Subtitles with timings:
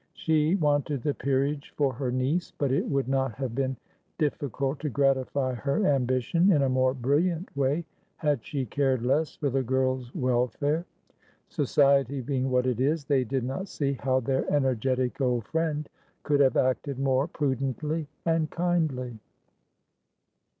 [0.15, 3.77] She wanted the peerage for her niece; but it would not have been
[4.17, 7.85] difficult to gratify her ambition in a more brilliant way,
[8.17, 10.87] had she cared less for the girl's welfare.
[11.49, 15.87] Society being what it is, they did not see how their energetic old friend
[16.23, 19.19] could have acted more prudently and kindly.